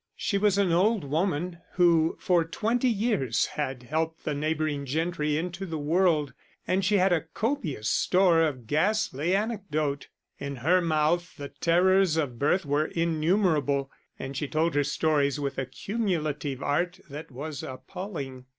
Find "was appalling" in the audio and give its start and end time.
17.29-18.47